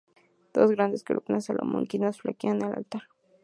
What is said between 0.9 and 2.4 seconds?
columnas salomónicas